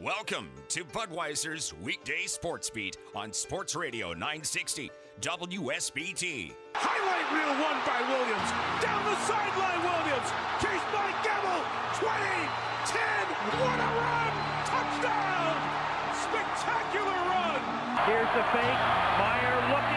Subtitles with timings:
[0.00, 6.56] Welcome to Budweiser's weekday sports beat on Sports Radio 960 WSBT.
[6.72, 8.48] Highlight reel won by Williams.
[8.80, 10.24] Down the sideline, Williams.
[10.56, 11.60] Chased by Gamble.
[12.00, 12.16] 20,
[12.88, 13.28] 10.
[13.60, 14.32] What a run!
[14.72, 15.52] Touchdown!
[16.16, 17.60] Spectacular run!
[18.08, 18.80] Here's the fake.
[19.20, 19.89] Meyer looking.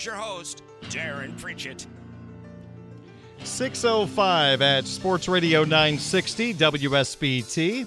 [0.00, 1.86] Here's your host, Darren Pritchett.
[3.44, 7.86] 605 at Sports Radio 960 WSBT.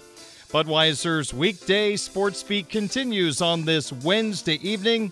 [0.50, 5.12] Budweiser's weekday sports beat continues on this Wednesday evening.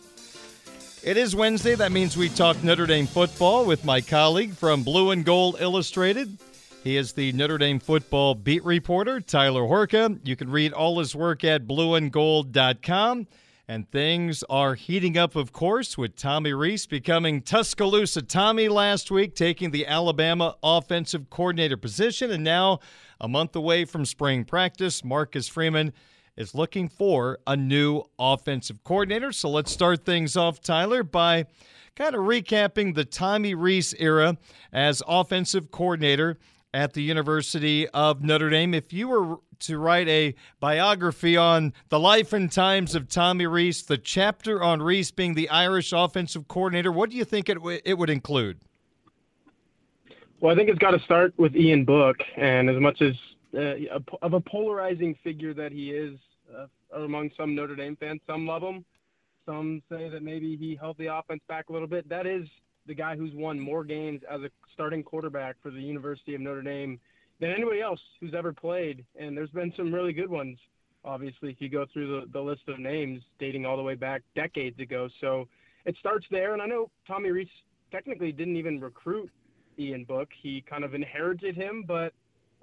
[1.02, 1.74] It is Wednesday.
[1.74, 6.38] That means we talk Notre Dame football with my colleague from Blue and Gold Illustrated.
[6.84, 10.20] He is the Notre Dame football beat reporter, Tyler Horka.
[10.24, 13.26] You can read all his work at blueandgold.com.
[13.72, 19.34] And things are heating up, of course, with Tommy Rees becoming Tuscaloosa Tommy last week,
[19.34, 22.32] taking the Alabama offensive coordinator position.
[22.32, 22.82] And now,
[23.22, 25.94] a month away from spring practice, Marcus Freeman
[26.36, 29.32] is looking for a new offensive coordinator.
[29.32, 31.46] So let's start things off, Tyler, by
[31.96, 34.38] kind of recapping the Tommy Rees era
[34.74, 36.38] as offensive coordinator
[36.74, 38.74] at the University of Notre Dame.
[38.74, 43.84] If you were to write a biography on the life and times of Tommy Rees,
[43.84, 47.80] the chapter on Rees being the Irish offensive coordinator, what do you think it, w-
[47.84, 48.60] it would include?
[50.40, 53.14] Well, I think it's got to start with Ian Book, and as much as
[53.56, 56.18] uh, of a polarizing figure that he is
[56.58, 56.66] uh,
[57.04, 58.84] among some Notre Dame fans, some love him,
[59.46, 62.10] some say that maybe he held the offense back a little bit.
[62.10, 62.48] That is
[62.88, 66.62] the guy who's won more games as a starting quarterback for the University of Notre
[66.62, 67.00] Dame
[67.40, 69.06] than anybody else who's ever played.
[69.20, 70.58] And there's been some really good ones,
[71.04, 74.22] obviously, if you go through the, the list of names dating all the way back
[74.36, 75.10] decades ago.
[75.20, 75.48] So
[75.86, 76.54] it starts there.
[76.54, 77.48] And I know Tommy Rees
[77.92, 79.30] technically didn't even recruit
[79.78, 80.30] Ian Book.
[80.42, 82.14] He kind of inherited him, but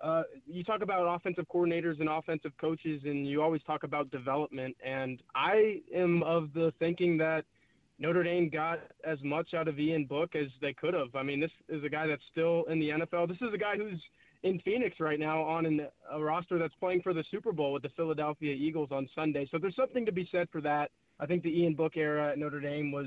[0.03, 4.77] uh, you talk about offensive coordinators and offensive coaches, and you always talk about development.
[4.85, 7.45] And I am of the thinking that
[7.99, 11.15] Notre Dame got as much out of Ian Book as they could have.
[11.15, 13.29] I mean, this is a guy that's still in the NFL.
[13.29, 14.01] This is a guy who's
[14.45, 17.83] in Phoenix right now on an, a roster that's playing for the Super Bowl with
[17.83, 19.49] the Philadelphia Eagles on Sunday.
[19.51, 20.91] So there's something to be said for that.
[21.19, 23.07] I think the Ian Book era at Notre Dame was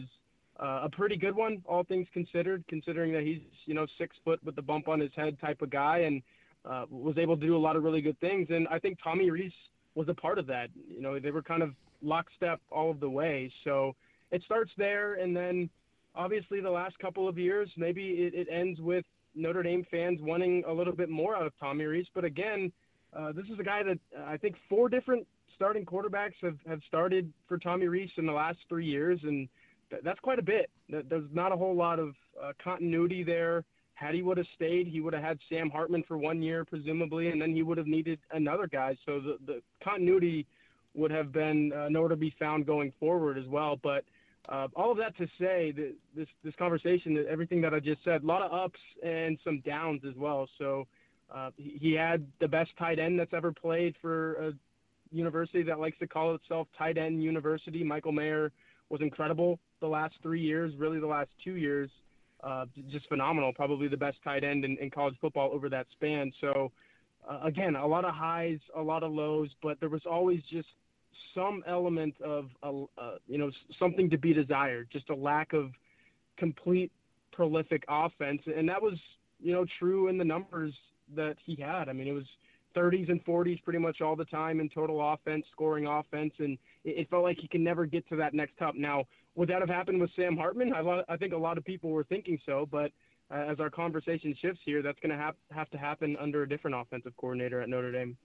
[0.59, 4.44] uh, a pretty good one, all things considered, considering that he's you know six foot
[4.44, 6.22] with the bump on his head type of guy and
[6.66, 8.47] uh, was able to do a lot of really good things.
[8.50, 9.53] And I think Tommy Rees
[9.96, 10.69] was a part of that.
[10.94, 11.72] You know, they were kind of
[12.02, 13.52] lockstep all of the way.
[13.63, 13.96] So
[14.31, 15.69] it starts there, and then
[16.16, 19.06] obviously the last couple of years, maybe it, it ends with
[19.36, 22.08] Notre Dame fans wanting a little bit more out of Tommy Rees.
[22.14, 22.72] But again,
[23.18, 26.80] uh, this is a guy that uh, I think four different starting quarterbacks have, have
[26.88, 29.47] started for Tommy Rees in the last three years, and
[29.90, 30.70] th- that's quite a bit.
[30.90, 33.64] There's not a whole lot of uh, continuity there.
[33.94, 37.30] Had he would have stayed, he would have had Sam Hartman for one year, presumably,
[37.30, 38.97] and then he would have needed another guy.
[39.06, 40.47] So the, the continuity
[40.96, 43.80] would have been uh, nowhere to be found going forward as well.
[43.81, 44.03] But
[44.50, 48.03] uh, all of that to say that this this conversation, that everything that I just
[48.03, 50.47] said, a lot of ups and some downs as well.
[50.57, 50.88] So
[51.34, 54.53] uh, he had the best tight end that's ever played for a
[55.12, 57.84] university that likes to call itself tight end university.
[57.84, 58.52] Michael Mayer
[58.90, 61.90] was incredible the last three years, really the last two years,
[62.44, 63.53] uh, just phenomenal.
[63.53, 66.31] Probably the best tight end in, in college football over that span.
[66.41, 66.72] So
[67.29, 70.68] uh, again, a lot of highs, a lot of lows, but there was always just
[71.34, 75.72] some element of uh, you know something to be desired, just a lack of
[76.38, 76.92] complete
[77.32, 78.97] prolific offense, and that was
[79.40, 80.74] you know true in the numbers
[81.16, 81.90] that he had.
[81.90, 82.26] I mean, it was
[82.76, 87.09] 30s and 40s pretty much all the time in total offense, scoring offense, and it,
[87.09, 88.76] felt like he can never get to that next top.
[88.76, 90.74] Now, would that have happened with Sam Hartman?
[90.74, 92.91] I, I think a lot of people were thinking so, but
[93.32, 96.50] uh, as our conversation shifts here, that's going to have have to happen under a
[96.50, 98.18] different offensive coordinator at Notre Dame.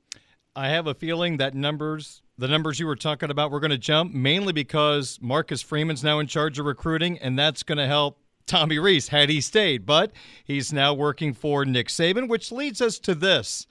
[0.55, 3.79] I have a feeling that numbers, the numbers you were talking about, we're going to
[3.79, 8.19] jump mainly because Marcus Freeman's now in charge of recruiting, and that's going to help
[8.47, 9.87] Tommy Rees had he stayed.
[9.87, 10.13] But
[10.45, 13.67] he's now working for Nick Saban, which leads us to this.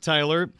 [0.00, 0.50] Tyler,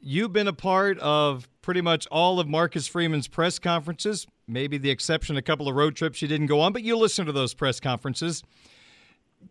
[0.00, 4.90] you've been a part of pretty much all of Marcus Freeman's press conferences, maybe the
[4.90, 7.52] exception a couple of road trips you didn't go on, but you listen to those
[7.52, 8.42] press conferences.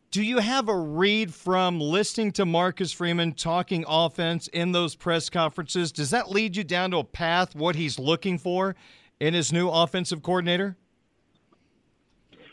[0.10, 5.30] Do you have a read from listening to Marcus Freeman talking offense in those press
[5.30, 5.92] conferences?
[5.92, 8.74] Does that lead you down to a path what he's looking for
[9.20, 10.78] in his new offensive coordinator?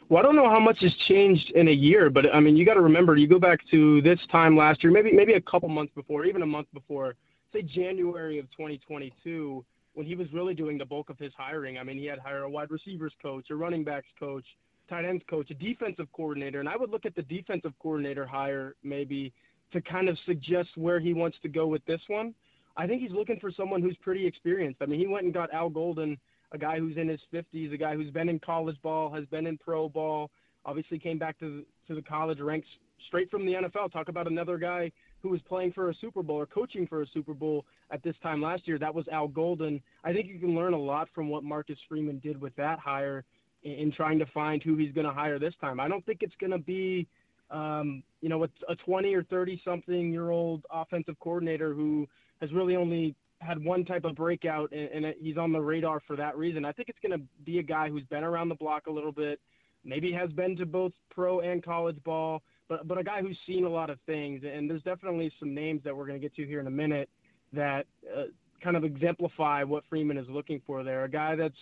[0.08, 2.66] Well, I don't know how much has changed in a year, but I mean, you
[2.66, 5.68] got to remember, you go back to this time last year, maybe maybe a couple
[5.68, 7.14] months before, even a month before,
[7.52, 9.64] say January of 2022,
[9.94, 11.78] when he was really doing the bulk of his hiring.
[11.78, 14.44] I mean, he had hired a wide receivers coach, a running backs coach,
[14.88, 18.74] tight ends coach, a defensive coordinator, and I would look at the defensive coordinator hire
[18.82, 19.32] maybe
[19.72, 22.34] to kind of suggest where he wants to go with this one.
[22.76, 24.82] I think he's looking for someone who's pretty experienced.
[24.82, 26.18] I mean, he went and got Al Golden,
[26.52, 29.46] a guy who's in his 50s, a guy who's been in college ball, has been
[29.46, 30.30] in pro ball,
[30.64, 32.66] obviously came back to to the college ranks
[33.06, 33.92] straight from the NFL.
[33.92, 34.90] Talk about another guy
[35.20, 38.14] who was playing for a Super Bowl or coaching for a Super Bowl at this
[38.22, 38.78] time last year.
[38.78, 39.80] That was Al Golden.
[40.04, 43.24] I think you can learn a lot from what Marcus Freeman did with that hire
[43.64, 45.80] in, in trying to find who he's going to hire this time.
[45.80, 47.06] I don't think it's going to be,
[47.50, 52.06] um, you know, a, a 20 or 30 something year old offensive coordinator who
[52.40, 56.16] has really only had one type of breakout and, and he's on the radar for
[56.16, 56.64] that reason.
[56.64, 59.12] I think it's going to be a guy who's been around the block a little
[59.12, 59.40] bit,
[59.84, 63.64] maybe has been to both pro and college ball but but a guy who's seen
[63.64, 64.42] a lot of things.
[64.44, 67.08] And there's definitely some names that we're going to get to here in a minute
[67.52, 68.24] that uh,
[68.62, 71.04] kind of exemplify what Freeman is looking for there.
[71.04, 71.54] A guy that's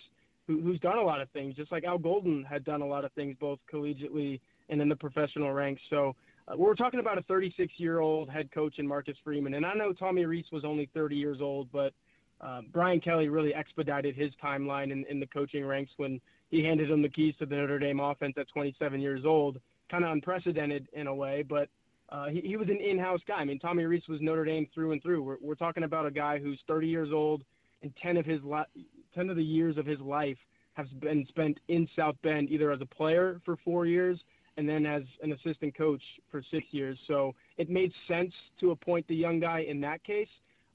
[0.47, 3.05] who, who's done a lot of things, just like Al Golden had done a lot
[3.05, 5.81] of things both collegiately and in the professional ranks.
[5.89, 6.15] So.
[6.45, 9.53] Uh, we're talking about a 36 year old head coach in Marcus Freeman.
[9.53, 11.93] And I know Tommy Rees was only 30 years old, but
[12.41, 16.19] uh, Brian Kelly really expedited his timeline in, in the coaching ranks when
[16.51, 19.57] he handed him the keys to the Notre Dame offense at 27 years old
[19.93, 21.69] kind of unprecedented in a way, but
[22.09, 23.35] uh, he, he was an in-house guy.
[23.35, 25.21] I mean, Tommy Rees was Notre Dame through and through.
[25.21, 27.43] We're, we're talking about a guy who's 30 years old,
[27.83, 28.41] and 10 of his
[29.15, 30.37] 10 of the years of his life
[30.73, 34.19] have been spent in South Bend, either as a player for four years
[34.57, 36.97] and then as an assistant coach for six years.
[37.07, 40.27] So it made sense to appoint the young guy in that case.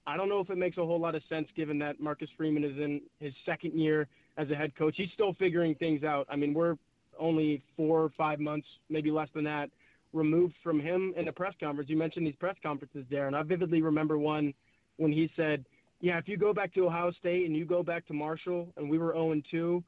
[0.06, 2.64] I don't know if it makes a whole lot of sense given that Marcus Freeman
[2.64, 4.94] is in his second year as a head coach.
[4.96, 6.26] He's still figuring things out.
[6.30, 6.76] I mean, we're
[7.18, 9.70] only four or five months, maybe less than that,
[10.12, 11.90] removed from him in a press conference.
[11.90, 13.34] You mentioned these press conferences, Darren.
[13.34, 14.54] I vividly remember one
[14.96, 15.64] when he said,
[16.00, 18.88] "Yeah, if you go back to Ohio State and you go back to Marshall, and
[18.88, 19.82] we were 0 2,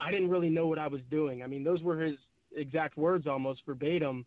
[0.00, 2.16] I didn't really know what I was doing." I mean, those were his
[2.56, 4.26] exact words, almost verbatim.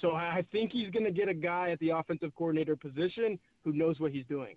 [0.00, 3.72] So I think he's going to get a guy at the offensive coordinator position who
[3.72, 4.56] knows what he's doing.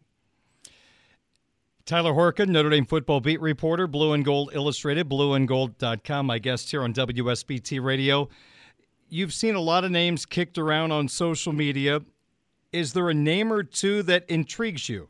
[1.85, 6.83] Tyler Horka, Notre Dame football beat reporter, Blue and Gold Illustrated, blueandgold.com, my guest here
[6.83, 8.29] on WSBT Radio.
[9.09, 12.01] You've seen a lot of names kicked around on social media.
[12.71, 15.09] Is there a name or two that intrigues you?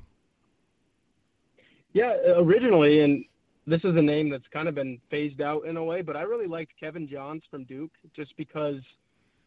[1.93, 3.25] Yeah, uh, originally, and
[3.67, 6.21] this is a name that's kind of been phased out in a way, but I
[6.21, 8.81] really liked Kevin Johns from Duke just because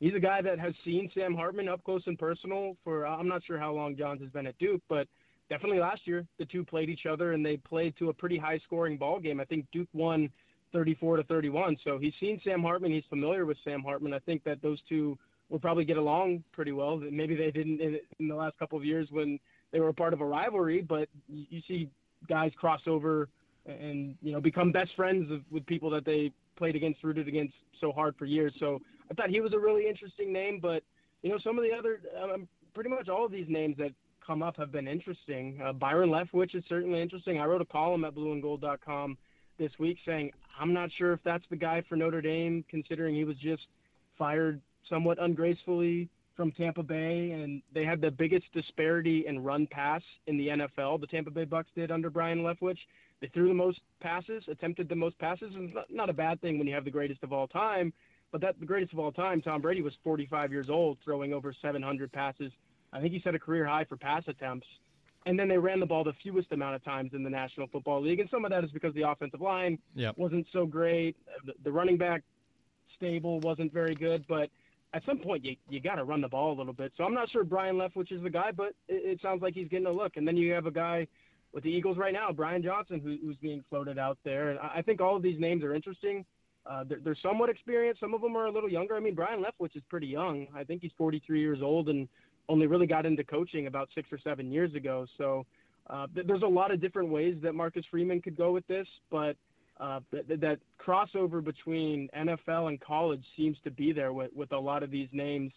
[0.01, 3.43] he's a guy that has seen Sam Hartman up close and personal for I'm not
[3.45, 5.09] sure how long Johns has been at Duke, but–
[5.49, 8.61] definitely last year the two played each other and they played to a pretty high
[8.67, 9.41] scoring ball game.
[9.41, 10.31] I think Duke won
[10.73, 11.77] 34 to 31.
[11.85, 12.93] So he's seen Sam Hartman.
[12.93, 14.15] He's familiar with Sam Hartman.
[14.15, 15.19] I think that those two
[15.49, 16.97] will probably get along pretty well.
[16.97, 19.39] Maybe they didn't in, in the last couple of years when
[19.73, 21.89] they were a part of a rivalry, but you see
[22.29, 23.29] guys cross over
[23.67, 27.55] and you know become best friends of, with people that they played against, rooted against
[27.81, 28.53] so hard for years.
[28.59, 28.81] So
[29.11, 30.83] I thought he was a really interesting name, but
[31.23, 33.93] you know some of the other, um, pretty much all of these names that
[34.25, 35.61] come up have been interesting.
[35.65, 37.41] Uh, Byron Leftwich is certainly interesting.
[37.41, 39.19] I wrote a column at blueandgold.com
[39.59, 43.25] this week saying I'm not sure if that's the guy for Notre Dame, considering he
[43.25, 43.67] was just
[44.19, 50.03] fired somewhat ungracefully from Tampa Bay, and they had the biggest disparity in run pass
[50.27, 51.01] in the NFL.
[51.01, 52.79] The Tampa Bay Bucks did under Byron Leftwich.
[53.21, 56.41] They threw the most passes, attempted the most passes, and it's not, not a bad
[56.41, 57.93] thing when you have the greatest of all time.
[58.33, 61.55] But that the greatest of all time, Tom Brady was 45 years old, throwing over
[61.63, 62.51] 700 passes
[62.95, 64.67] I think he set a career high for pass attempts.
[65.27, 68.03] And then they ran the ball the fewest amount of times in the National Football
[68.03, 68.21] League.
[68.21, 70.17] And some of that is because the offensive line yep.
[70.17, 71.17] wasn't so great.
[71.45, 72.23] The, the running back
[72.97, 74.25] stable wasn't very good.
[74.29, 74.51] But
[74.95, 76.93] at some point, you, you got to run the ball a little bit.
[76.97, 79.69] So I'm not sure Byron Leftwich is the guy, but it, it sounds like he's
[79.69, 80.17] getting a look.
[80.17, 81.07] And then you have a guy
[81.53, 84.51] with the Eagles right now, Brian Johnson, who, who's being floated out there.
[84.51, 86.25] And I, I think all of these names are interesting.
[86.65, 88.01] Uh, they're, they're somewhat experienced.
[88.01, 88.97] Some of them are a little younger.
[88.97, 90.47] I mean, Byron Leftwich is pretty young.
[90.55, 92.09] I think he's 43 years old, and
[92.49, 95.07] only really got into coaching about six or seven years ago.
[95.19, 95.45] So
[95.91, 98.87] uh, th- there's a lot of different ways that Marcus Freeman could go with this,
[99.11, 99.37] but
[99.81, 104.59] uh, th- that crossover between NFL and college seems to be there with, with a
[104.59, 105.53] lot of these names.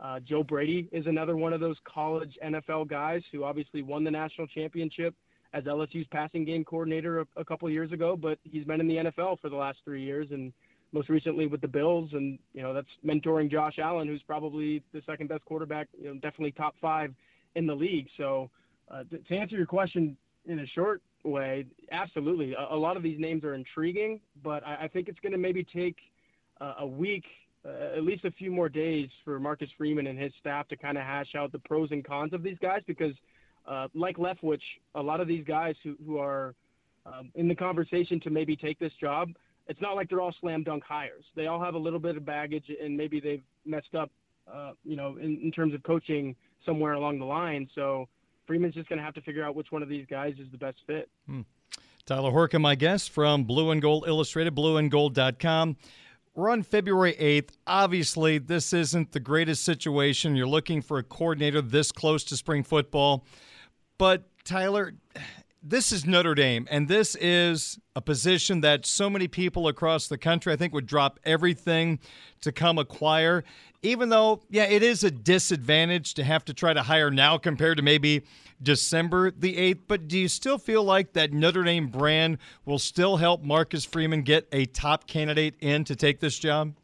[0.00, 4.10] Uh, Joe Brady is another one of those college NFL guys who obviously won the
[4.10, 5.14] national championship
[5.54, 8.96] as LSU's passing game coordinator a, a couple years ago, but he's been in the
[8.96, 10.52] NFL for the last three years and
[10.92, 12.10] most recently with the Bills.
[12.12, 16.14] And, you know, that's mentoring Josh Allen, who's probably the second best quarterback, you know,
[16.14, 17.14] definitely top five
[17.54, 18.08] in the league.
[18.16, 18.50] So
[18.90, 20.16] uh, to, to answer your question
[20.46, 22.54] in a short way, absolutely.
[22.54, 25.38] A, a lot of these names are intriguing, but I, I think it's going to
[25.38, 25.96] maybe take
[26.60, 27.24] uh, a week,
[27.66, 30.98] uh, at least a few more days for Marcus Freeman and his staff to kind
[30.98, 33.14] of hash out the pros and cons of these guys because,
[33.66, 34.62] uh, like Leftwich,
[34.94, 36.54] a lot of these guys who, who are
[37.06, 39.30] um, in the conversation to maybe take this job,
[39.68, 41.24] it's not like they're all slam dunk hires.
[41.36, 44.10] They all have a little bit of baggage and maybe they've messed up,
[44.52, 46.34] uh, you know, in, in terms of coaching
[46.66, 47.68] somewhere along the line.
[47.74, 48.08] So,
[48.46, 50.58] Freeman's just going to have to figure out which one of these guys is the
[50.58, 51.08] best fit.
[51.26, 51.42] Hmm.
[52.04, 55.76] Tyler Horka, my guest from Blue and Gold Illustrated, blueandgold.com.
[56.34, 57.50] We're on February 8th.
[57.66, 60.34] Obviously, this isn't the greatest situation.
[60.34, 63.24] You're looking for a coordinator this close to spring football.
[63.98, 64.94] But, Tyler,
[65.62, 70.18] this is Notre Dame, and this is a position that so many people across the
[70.18, 72.00] country, I think, would drop everything
[72.40, 73.44] to come acquire.
[73.82, 77.78] Even though, yeah, it is a disadvantage to have to try to hire now compared
[77.78, 78.22] to maybe
[78.62, 79.80] December the 8th.
[79.88, 84.22] But do you still feel like that Notre Dame brand will still help Marcus Freeman
[84.22, 86.74] get a top candidate in to take this job?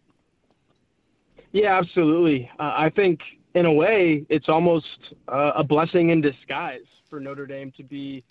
[1.52, 2.50] Yeah, absolutely.
[2.58, 3.20] Uh, I think,
[3.54, 8.24] in a way, it's almost uh, a blessing in disguise for Notre Dame to be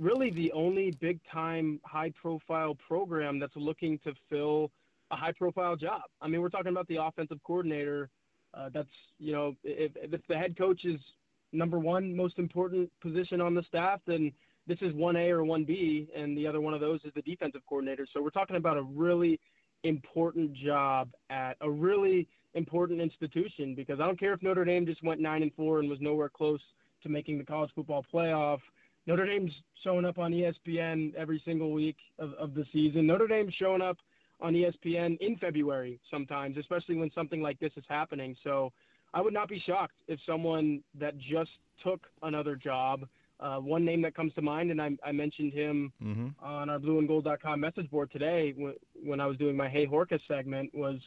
[0.00, 4.70] really the only big time high profile program that's looking to fill
[5.10, 6.02] a high profile job.
[6.20, 8.08] I mean, we're talking about the offensive coordinator.
[8.52, 11.00] Uh, that's, you know, if, if the head coach is
[11.52, 14.32] number one most important position on the staff, then
[14.66, 18.06] this is 1A or 1B, and the other one of those is the defensive coordinator.
[18.12, 19.38] So we're talking about a really
[19.82, 25.02] important job at a really important institution because I don't care if Notre Dame just
[25.02, 26.60] went 9 and 4 and was nowhere close
[27.02, 28.60] to making the college football playoff
[29.06, 33.06] Notre Dame's showing up on ESPN every single week of, of the season.
[33.06, 33.98] Notre Dame's showing up
[34.44, 38.36] on ESPN in February sometimes, especially when something like this is happening.
[38.44, 38.72] So
[39.14, 41.50] I would not be shocked if someone that just
[41.82, 43.08] took another job,
[43.40, 46.28] uh, one name that comes to mind, and I, I mentioned him mm-hmm.
[46.44, 50.74] on our blueandgold.com message board today when, when I was doing my Hey Horka segment,
[50.74, 50.98] was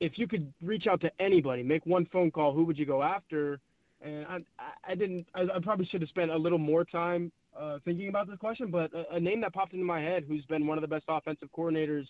[0.00, 3.02] if you could reach out to anybody, make one phone call, who would you go
[3.02, 3.58] after?
[4.04, 4.38] and I,
[4.86, 5.26] I didn't.
[5.34, 8.70] I, I probably should have spent a little more time uh, thinking about this question,
[8.70, 11.04] but a, a, name that popped into my head, who's been one of the best
[11.08, 12.06] offensive coordinators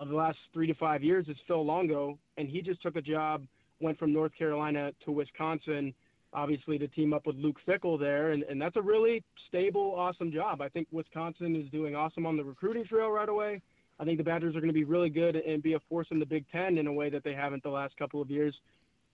[0.00, 3.02] of the last three to five years, is Phil Longo, and he just took a
[3.02, 3.44] job,
[3.80, 5.94] went from North Carolina to Wisconsin,
[6.32, 10.30] obviously to team up with Luke Fickell there, and, and that's a really stable, awesome
[10.30, 10.60] job.
[10.60, 13.60] I think Wisconsin is doing awesome on the recruiting trail right away.
[14.00, 16.20] I think the Badgers are going to be really good and be a force in
[16.20, 18.54] the Big Ten in a way that they haven't the last couple of years.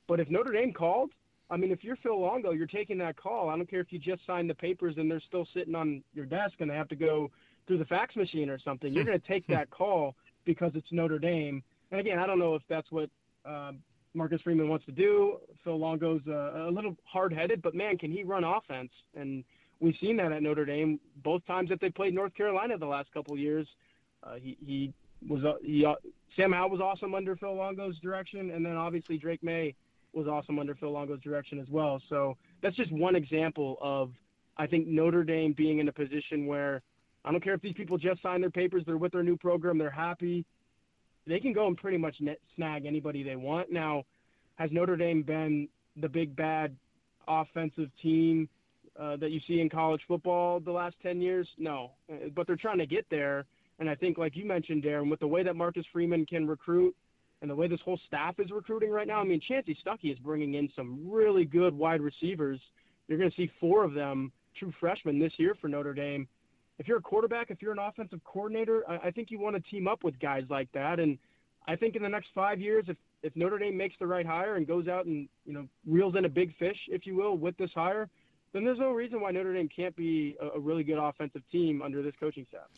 [0.06, 1.10] But if Notre Dame called,
[1.50, 3.48] I mean, if you're Phil Longo, you're taking that call.
[3.48, 6.26] I don't care if you just signed the papers and they're still sitting on your
[6.26, 7.30] desk and they have to go
[7.66, 8.92] through the fax machine or something.
[8.92, 9.10] You're hmm.
[9.10, 9.52] going to take hmm.
[9.52, 10.14] that call
[10.44, 11.62] because it's Notre Dame.
[11.90, 13.10] And again, I don't know if that's what
[13.44, 13.72] uh,
[14.14, 15.38] Marcus Freeman wants to do.
[15.62, 18.90] Phil Longo's uh, a little hard-headed, but man, can he run offense?
[19.14, 19.44] And
[19.80, 23.12] we've seen that at Notre Dame both times that they played North Carolina the last
[23.12, 23.66] couple of years.
[24.22, 24.92] Uh, he, he
[25.28, 25.94] was uh, he, uh,
[26.36, 29.74] Sam Howell was awesome under Phil Longo's direction, and then obviously Drake Maye
[30.12, 32.00] was awesome under Phil Longo's direction as well.
[32.08, 34.12] So that's just one example of,
[34.56, 36.82] I think, Notre Dame being in a position where
[37.24, 39.78] I don't care if these people just signed their papers, they're with their new program,
[39.78, 40.44] they're happy.
[41.26, 43.72] They can go and pretty much net, snag anybody they want.
[43.72, 44.04] Now,
[44.56, 46.76] has Notre Dame been the big bad
[47.26, 48.48] offensive team
[49.00, 51.48] uh, that you see in college football the last 10 years?
[51.58, 51.92] No.
[52.12, 53.46] Uh, but they're trying to get there.
[53.78, 56.94] And I think, like you mentioned, Darren, with the way that Marcus Freeman can recruit
[57.40, 60.18] and the way this whole staff is recruiting right now, I mean, Chansi Stuckey is
[60.18, 62.60] bringing in some really good wide receivers.
[63.08, 66.28] You're going to see four of them, true freshmen, this year for Notre Dame.
[66.78, 69.70] If you're a quarterback, if you're an offensive coordinator, I, I think you want to
[69.70, 70.98] team up with guys like that.
[70.98, 71.18] And
[71.66, 74.56] I think in the next five years, if if Notre Dame makes the right hire
[74.56, 77.56] and goes out and you know reels in a big fish, if you will, with
[77.56, 78.08] this hire,
[78.52, 81.80] then there's no reason why Notre Dame can't be a, a really good offensive team
[81.82, 82.68] under this coaching staff.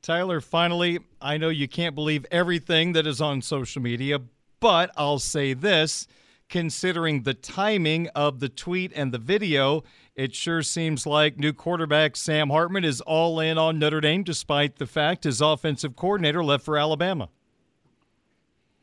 [0.00, 4.20] Tyler, finally, I know you can't believe everything that is on social media,
[4.60, 6.06] but I'll say this
[6.48, 12.16] considering the timing of the tweet and the video, it sure seems like new quarterback
[12.16, 16.64] Sam Hartman is all in on Notre Dame, despite the fact his offensive coordinator left
[16.64, 17.28] for Alabama.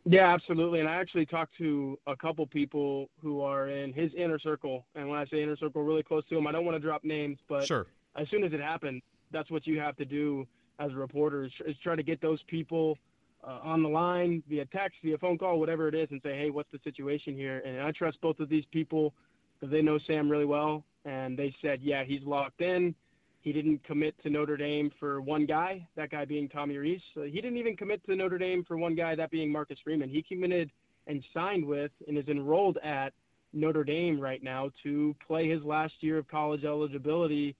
[0.07, 0.81] Yeah, absolutely.
[0.81, 4.85] And I actually talked to a couple people who are in his inner circle.
[4.93, 7.03] And when I say inner circle, really close to him, I don't want to drop
[7.03, 7.87] names, but sure.
[8.15, 10.45] as soon as it happened, that's what you have to do
[10.77, 12.97] as a reporter is, is try to get those people
[13.47, 16.49] uh, on the line via text, via phone call, whatever it is, and say, hey,
[16.49, 17.61] what's the situation here?
[17.65, 19.13] And I trust both of these people
[19.59, 22.95] because they know Sam really well, and they said, yeah, he's locked in.
[23.41, 27.01] He didn't commit to Notre Dame for one guy, that guy being Tommy Rees.
[27.13, 30.09] He didn't even commit to Notre Dame for one guy, that being Marcus Freeman.
[30.09, 30.71] He committed
[31.05, 33.13] and signed with and is enrolled at
[33.53, 37.55] Notre Dame right now to play his last year of college eligibility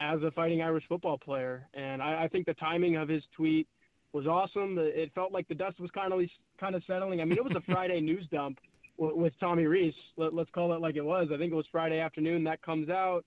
[0.00, 1.68] as a Fighting Irish football player.
[1.74, 3.68] And I, I think the timing of his tweet
[4.12, 4.76] was awesome.
[4.78, 6.20] It felt like the dust was kind of
[6.58, 7.20] kind of settling.
[7.20, 8.58] I mean, it was a Friday news dump
[8.98, 9.94] with Tommy Rees.
[10.16, 11.28] Let, us call it like it was.
[11.32, 13.24] I think it was Friday afternoon that comes out.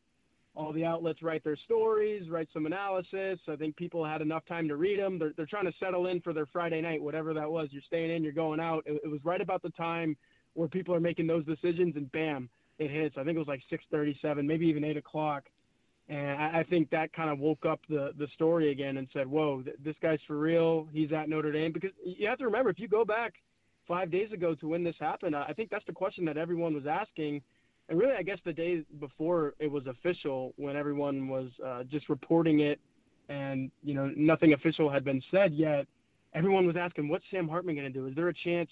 [0.56, 3.40] All the outlets write their stories, write some analysis.
[3.48, 5.20] I think people had enough time to read them.
[5.20, 7.70] They're, they're trying to settle in for their Friday night, whatever that was.
[7.72, 8.84] You're staying in, you're going out.
[8.88, 10.18] It, it was right about the time
[10.56, 13.16] where people are making those decisions, and bam, it hits.
[13.18, 15.44] I think it was like 6:37, maybe even 8 o'clock.
[16.10, 19.28] And I, I think that kind of woke up the the story again and said,
[19.28, 20.88] "Whoa, th- this guy's for real.
[20.92, 23.36] He's at Notre Dame." Because you have to remember, if you go back
[23.88, 26.86] five days ago to when this happened, I think that's the question that everyone was
[26.88, 27.42] asking.
[27.90, 32.10] And really, I guess the day before it was official, when everyone was uh, just
[32.10, 32.80] reporting it,
[33.30, 35.86] and you know nothing official had been said yet,
[36.34, 38.08] everyone was asking, "What's Sam Hartman going to do?
[38.08, 38.70] Is there a chance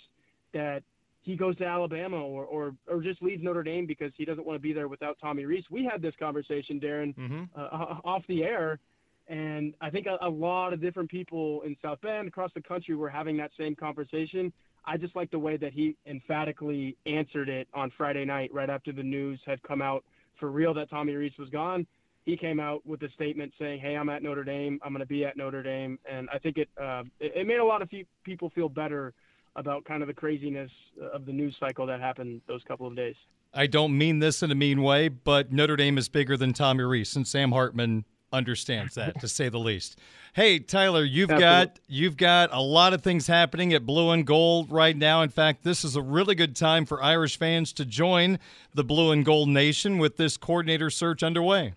[0.53, 0.81] that
[1.27, 4.55] he goes to Alabama or, or or just leaves Notre Dame because he doesn't want
[4.55, 5.65] to be there without Tommy Rees.
[5.69, 7.43] We had this conversation, Darren, mm-hmm.
[7.53, 8.79] uh, off the air,
[9.27, 12.95] and I think a, a lot of different people in South Bend across the country
[12.95, 14.53] were having that same conversation.
[14.85, 18.93] I just like the way that he emphatically answered it on Friday night, right after
[18.93, 20.05] the news had come out
[20.39, 21.85] for real that Tommy Rees was gone.
[22.23, 24.79] He came out with a statement saying, "Hey, I'm at Notre Dame.
[24.81, 27.57] I'm going to be at Notre Dame," and I think it, uh, it it made
[27.57, 27.89] a lot of
[28.23, 29.13] people feel better
[29.57, 30.71] about kind of the craziness
[31.13, 33.15] of the news cycle that happened those couple of days.
[33.53, 36.83] I don't mean this in a mean way, but Notre Dame is bigger than Tommy
[36.83, 39.97] Rees, and Sam Hartman understands that to say the least.
[40.33, 41.65] Hey, Tyler, you've Absolutely.
[41.65, 45.21] got you've got a lot of things happening at Blue and Gold right now.
[45.21, 48.37] In fact, this is a really good time for Irish fans to join
[48.73, 51.73] the Blue and Gold Nation with this coordinator search underway.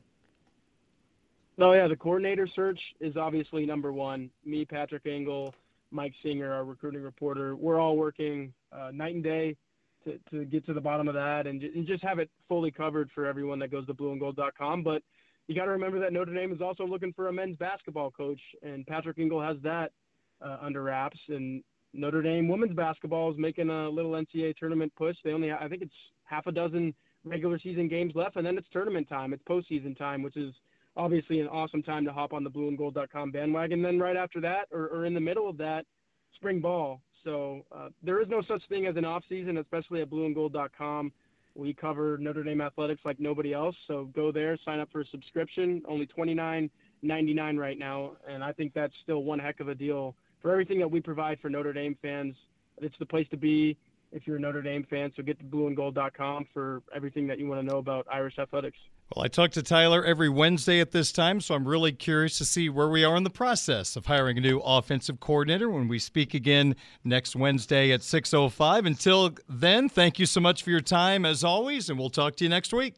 [1.59, 4.31] Oh yeah, the coordinator search is obviously number one.
[4.45, 5.55] Me, Patrick Engel,
[5.91, 9.57] Mike Singer, our recruiting reporter, we're all working uh, night and day
[10.05, 13.11] to, to get to the bottom of that and, and just have it fully covered
[13.15, 14.83] for everyone that goes to blueandgold.com.
[14.83, 15.03] But
[15.47, 18.41] you got to remember that Notre Dame is also looking for a men's basketball coach,
[18.63, 19.93] and Patrick Engel has that
[20.41, 21.19] uh, under wraps.
[21.29, 25.17] And Notre Dame women's basketball is making a little NCAA tournament push.
[25.25, 28.69] They only, I think it's half a dozen regular season games left, and then it's
[28.73, 29.33] tournament time.
[29.33, 30.55] It's postseason time, which is
[30.97, 33.83] obviously an awesome time to hop on the blueandgold.com bandwagon.
[33.83, 35.87] Then right after that, or, or in the middle of that,
[36.35, 37.01] spring ball.
[37.25, 41.13] So uh, there is no such thing as an off season, especially at blueandgold.com.
[41.55, 43.75] We cover Notre Dame athletics like nobody else.
[43.89, 45.83] So go there, sign up for a subscription.
[45.87, 46.71] Only twenty nine
[47.03, 50.53] ninety nine right now, and I think that's still one heck of a deal for
[50.53, 52.35] everything that we provide for Notre Dame fans.
[52.79, 53.77] It's the place to be
[54.13, 55.13] if you're a Notre Dame fan.
[55.17, 58.79] So get to blueandgold.com for everything that you want to know about Irish athletics.
[59.15, 62.45] Well, I talk to Tyler every Wednesday at this time, so I'm really curious to
[62.45, 65.99] see where we are in the process of hiring a new offensive coordinator when we
[65.99, 68.87] speak again next Wednesday at 6:05.
[68.87, 72.45] Until then, thank you so much for your time as always, and we'll talk to
[72.45, 72.95] you next week.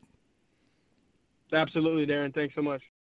[1.51, 2.35] Absolutely, Darren.
[2.35, 2.83] Thanks so much.